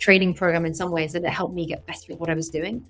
[0.00, 2.48] training program in some ways, and it helped me get better at what I was
[2.48, 2.84] doing.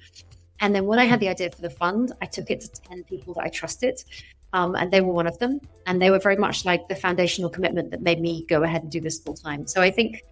[0.60, 3.04] And then when I had the idea for the fund, I took it to 10
[3.04, 4.02] people that I trusted
[4.52, 5.60] um, and they were one of them.
[5.86, 8.90] And they were very much like the foundational commitment that made me go ahead and
[8.90, 9.66] do this full time.
[9.66, 10.24] So I think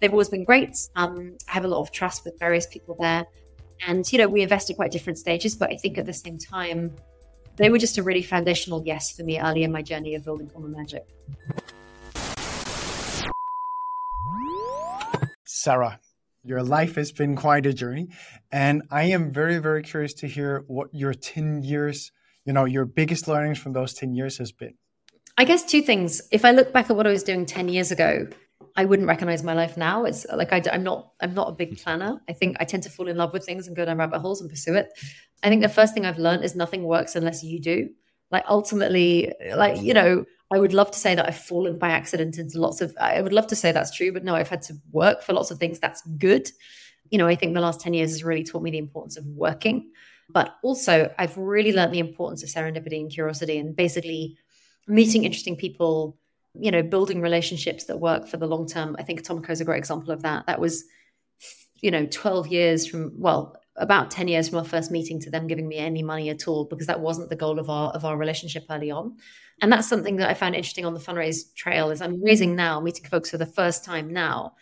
[0.00, 0.76] they've always been great.
[0.96, 3.26] Um, I have a lot of trust with various people there.
[3.86, 6.38] And, you know, we invest invested quite different stages, but I think at the same
[6.38, 6.94] time,
[7.56, 10.48] they were just a really foundational yes for me early in my journey of building
[10.48, 11.06] Common Magic.
[15.44, 16.00] Sarah,
[16.42, 18.08] your life has been quite a journey.
[18.52, 22.10] And I am very, very curious to hear what your 10 years
[22.44, 24.74] you know your biggest learnings from those 10 years has been?
[25.36, 26.22] I guess two things.
[26.30, 28.26] If i look back at what i was doing 10 years ago
[28.76, 30.04] i wouldn't recognize my life now.
[30.04, 32.20] It's like I, am not i'm not a big planner.
[32.28, 34.40] I think i tend to fall in love with things and go down rabbit holes
[34.40, 34.88] and pursue it.
[35.42, 37.90] I think the first thing i've learned is nothing works unless you do.
[38.30, 42.38] Like ultimately like you know i would love to say that i've fallen by accident
[42.38, 44.74] into lots of i would love to say that's true but no i've had to
[44.92, 45.78] work for lots of things.
[45.78, 46.50] That's good.
[47.10, 49.26] You know i think the last 10 years has really taught me the importance of
[49.26, 49.90] working
[50.34, 54.36] but also, I've really learned the importance of serendipity and curiosity and basically
[54.88, 56.18] meeting interesting people,
[56.54, 58.96] you know, building relationships that work for the long term.
[58.98, 60.46] I think Atomico is a great example of that.
[60.46, 60.84] That was,
[61.80, 65.46] you know, 12 years from, well, about 10 years from our first meeting to them
[65.46, 68.16] giving me any money at all because that wasn't the goal of our of our
[68.16, 69.16] relationship early on
[69.62, 72.78] and that's something that i found interesting on the fundraise trail is i'm raising now
[72.78, 74.54] meeting folks for the first time now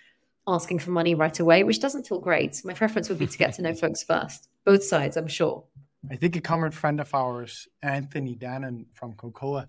[0.46, 3.54] asking for money right away which doesn't feel great my preference would be to get
[3.54, 5.64] to know folks first both sides, I'm sure.
[6.10, 9.66] I think a common friend of ours, Anthony Danon from Cocoa,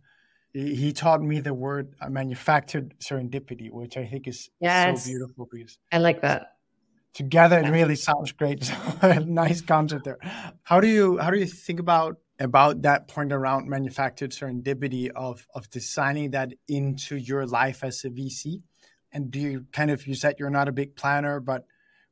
[0.54, 5.04] he taught me the word uh, manufactured serendipity, which I think is yes.
[5.04, 6.58] so beautiful because I like that.
[7.14, 8.64] Together, it really sounds great.
[9.02, 10.18] So, nice concept there.
[10.64, 15.48] How do you how do you think about about that point around manufactured serendipity of
[15.54, 18.62] of designing that into your life as a VC?
[19.14, 21.66] And do you kind of you said you're not a big planner, but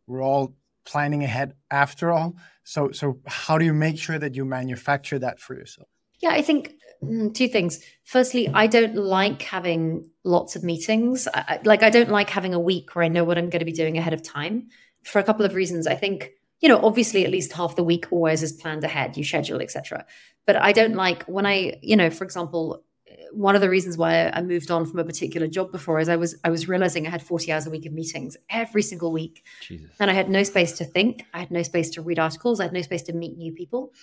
[0.08, 2.36] we're all planning ahead after all.
[2.64, 5.88] So, so how do you make sure that you manufacture that for yourself?
[6.22, 7.84] Yeah, I think mm, two things.
[8.04, 11.28] Firstly, I don't like having lots of meetings.
[11.34, 13.66] I, like, I don't like having a week where I know what I'm going to
[13.66, 14.70] be doing ahead of time
[15.04, 15.88] for a couple of reasons.
[15.88, 19.24] I think, you know, obviously at least half the week always is planned ahead, you
[19.24, 20.06] schedule, etc.
[20.46, 22.84] But I don't like when I, you know, for example,
[23.32, 26.16] one of the reasons why I moved on from a particular job before is I
[26.16, 29.44] was I was realizing I had 40 hours a week of meetings every single week.
[29.62, 29.90] Jesus.
[30.00, 31.26] And I had no space to think.
[31.34, 32.60] I had no space to read articles.
[32.60, 33.94] I had no space to meet new people.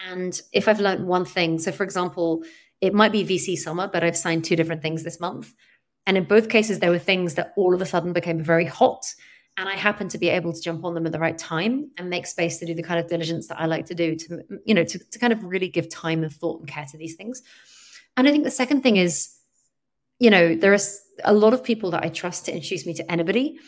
[0.00, 2.44] And if I've learned one thing, so for example,
[2.80, 5.54] it might be VC summer, but I've signed two different things this month.
[6.06, 9.06] And in both cases, there were things that all of a sudden became very hot.
[9.56, 12.10] And I happened to be able to jump on them at the right time and
[12.10, 14.74] make space to do the kind of diligence that I like to do to, you
[14.74, 17.42] know, to, to kind of really give time and thought and care to these things.
[18.16, 19.30] And I think the second thing is,
[20.18, 20.78] you know, there are
[21.24, 23.58] a lot of people that I trust to introduce me to anybody.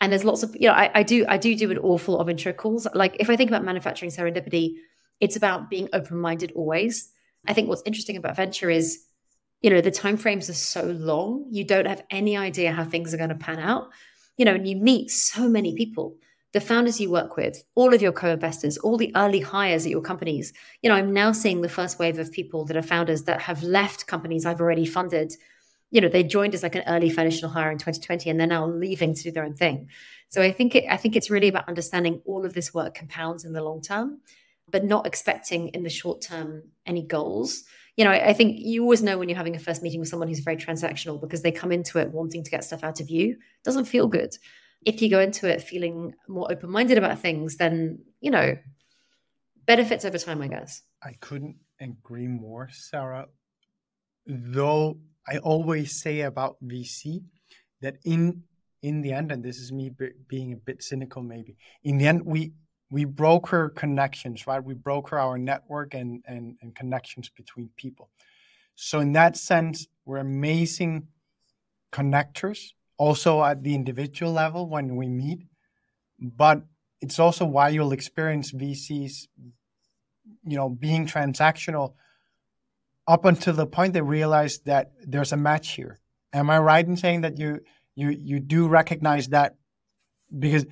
[0.00, 2.20] And there's lots of, you know, I, I do, I do do an awful lot
[2.20, 2.86] of intro calls.
[2.94, 4.74] Like if I think about manufacturing serendipity,
[5.20, 7.10] it's about being open-minded always.
[7.46, 9.02] I think what's interesting about venture is,
[9.62, 11.46] you know, the timeframes are so long.
[11.50, 13.88] You don't have any idea how things are going to pan out.
[14.36, 16.16] You know, and you meet so many people.
[16.52, 20.00] The founders you work with, all of your co-investors, all the early hires at your
[20.00, 20.52] companies.
[20.82, 23.62] You know, I'm now seeing the first wave of people that are founders that have
[23.62, 25.34] left companies I've already funded.
[25.90, 28.66] You know, they joined as like an early foundational hire in 2020 and they're now
[28.66, 29.88] leaving to do their own thing.
[30.28, 33.44] So I think it, I think it's really about understanding all of this work compounds
[33.44, 34.20] in the long term,
[34.70, 37.64] but not expecting in the short term any goals.
[37.96, 40.08] You know, I, I think you always know when you're having a first meeting with
[40.08, 43.10] someone who's very transactional because they come into it wanting to get stuff out of
[43.10, 43.32] you.
[43.32, 44.36] It doesn't feel good
[44.86, 48.56] if you go into it feeling more open minded about things, then, you know,
[49.66, 50.82] benefits over time, I guess.
[51.02, 53.26] I couldn't agree more, Sarah.
[54.26, 57.24] Though I always say about VC
[57.82, 58.44] that in
[58.82, 62.06] in the end, and this is me b- being a bit cynical, maybe in the
[62.06, 62.52] end, we
[62.88, 64.62] we broker connections, right?
[64.62, 68.10] We broker our network and and, and connections between people.
[68.76, 71.08] So in that sense, we're amazing
[71.92, 75.46] connectors also at the individual level when we meet.
[76.18, 76.62] But
[77.00, 79.28] it's also why you'll experience VCs,
[80.44, 81.94] you know, being transactional
[83.06, 86.00] up until the point they realize that there's a match here.
[86.32, 87.60] Am I right in saying that you
[87.94, 89.56] you you do recognize that
[90.36, 90.66] because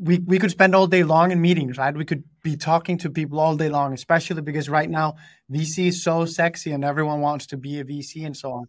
[0.00, 1.96] we we could spend all day long in meetings, right?
[1.96, 5.16] We could be talking to people all day long, especially because right now
[5.50, 8.68] VC is so sexy and everyone wants to be a VC and so on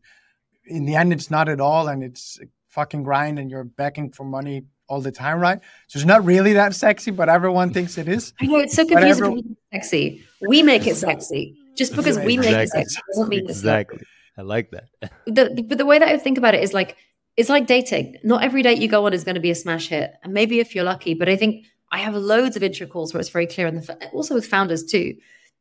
[0.69, 4.23] in the end, it's not at all, and it's fucking grind, and you're begging for
[4.23, 5.59] money all the time, right?
[5.87, 8.33] So it's not really that sexy, but everyone thinks it is.
[8.41, 9.23] I know it's so confusing.
[9.23, 9.57] Everyone...
[9.71, 10.23] Sexy.
[10.41, 11.55] We make it sexy.
[11.75, 14.01] Just because we make it sexy doesn't mean exactly.
[14.37, 14.89] I like that.
[15.25, 16.97] the, but the way that I think about it is like
[17.37, 18.17] it's like dating.
[18.23, 20.59] Not every date you go on is going to be a smash hit, and maybe
[20.59, 21.13] if you're lucky.
[21.13, 24.09] But I think I have loads of intro calls where it's very clear, in the
[24.11, 25.15] also with founders too.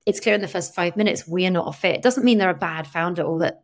[0.06, 1.96] It's clear in the first five minutes we are not a fit.
[1.96, 3.62] It doesn't mean they're a bad founder or that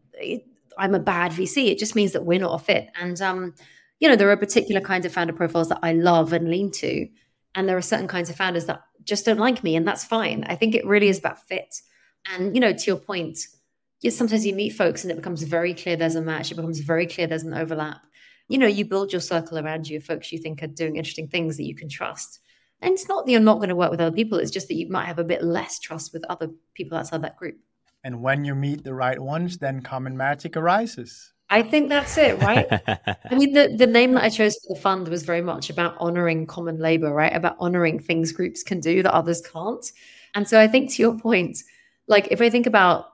[0.78, 1.68] I'm a bad VC.
[1.70, 2.88] It just means that we're not a fit.
[3.00, 3.54] And um,
[4.00, 7.08] you know, there are particular kinds of founder profiles that I love and lean to,
[7.54, 10.44] and there are certain kinds of founders that just don't like me, and that's fine.
[10.48, 11.74] I think it really is about fit.
[12.32, 13.38] And you know, to your point,
[14.00, 16.50] yes, sometimes you meet folks and it becomes very clear there's a match.
[16.50, 18.02] It becomes very clear there's an overlap.
[18.48, 21.28] You know, you build your circle around you of folks you think are doing interesting
[21.28, 22.40] things that you can trust.
[22.82, 24.38] And it's not that you're not going to work with other people.
[24.38, 27.38] It's just that you might have a bit less trust with other people outside that
[27.38, 27.56] group.
[28.04, 31.32] And when you meet the right ones, then common magic arises.
[31.50, 32.66] I think that's it, right?
[33.30, 35.96] I mean, the, the name that I chose for the fund was very much about
[35.98, 37.34] honoring common labor, right?
[37.34, 39.90] About honoring things groups can do that others can't.
[40.34, 41.58] And so I think to your point,
[42.06, 43.12] like if I think about,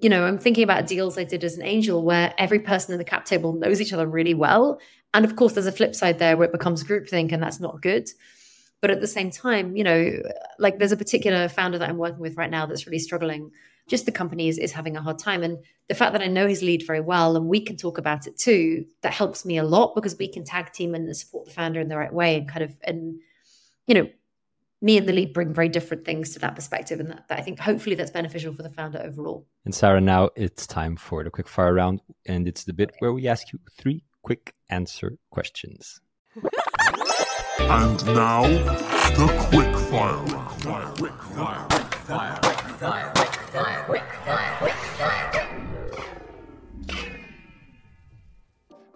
[0.00, 2.98] you know, I'm thinking about deals I did as an angel where every person in
[2.98, 4.80] the cap table knows each other really well.
[5.14, 7.82] And of course, there's a flip side there where it becomes groupthink and that's not
[7.82, 8.08] good.
[8.80, 10.22] But at the same time, you know,
[10.58, 13.50] like there's a particular founder that I'm working with right now that's really struggling
[13.88, 15.42] just the company is, is having a hard time.
[15.42, 15.58] And
[15.88, 18.38] the fact that I know his lead very well and we can talk about it
[18.38, 21.80] too, that helps me a lot because we can tag team and support the founder
[21.80, 23.18] in the right way and kind of, and,
[23.86, 24.08] you know,
[24.80, 27.00] me and the lead bring very different things to that perspective.
[27.00, 29.46] And that, that I think hopefully that's beneficial for the founder overall.
[29.64, 32.00] And Sarah, now it's time for the quick fire round.
[32.26, 36.00] And it's the bit where we ask you three quick answer questions.
[37.60, 40.48] And now, the quick fire round.
[40.58, 44.27] Quick fire, quick fire, quick fire, quick fire, quick fire, quick fire.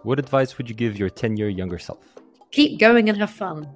[0.03, 2.05] What advice would you give your 10 year younger self?
[2.51, 3.69] Keep going and have fun.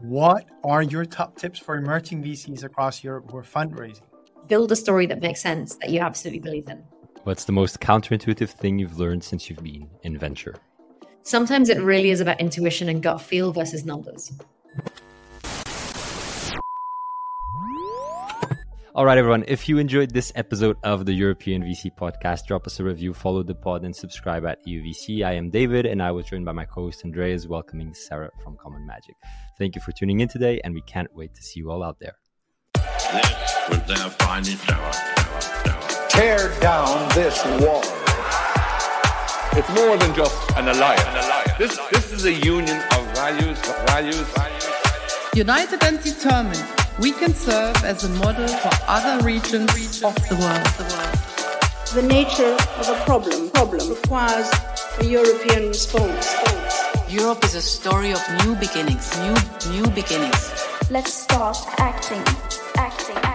[0.00, 4.00] What are your top tips for emerging VCs across Europe who are fundraising?
[4.48, 6.82] Build a story that makes sense, that you absolutely believe in.
[7.24, 10.56] What's the most counterintuitive thing you've learned since you've been in venture?
[11.22, 14.32] Sometimes it really is about intuition and gut feel versus numbers.
[18.96, 19.44] All right, everyone.
[19.48, 23.42] If you enjoyed this episode of the European VC podcast, drop us a review, follow
[23.42, 25.26] the pod, and subscribe at EUVC.
[25.26, 28.56] I am David, and I was joined by my co host Andreas, welcoming Sarah from
[28.56, 29.16] Common Magic.
[29.58, 31.98] Thank you for tuning in today, and we can't wait to see you all out
[31.98, 32.14] there.
[32.76, 34.92] This was their finest hour.
[36.08, 37.82] Tear down this wall.
[39.58, 41.02] It's more than just an alliance.
[41.02, 41.58] An alliance.
[41.58, 44.70] This, this is a union of values, values, values.
[45.34, 50.64] United and determined we can serve as a model for other regions of the world.
[51.94, 54.48] The nature of a problem, problem requires
[55.00, 56.34] a European response.
[57.08, 59.34] Europe is a story of new beginnings, new
[59.72, 60.52] new beginnings.
[60.90, 62.22] Let's start acting,
[62.76, 63.33] acting, acting.